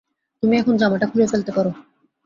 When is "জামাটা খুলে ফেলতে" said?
0.77-1.51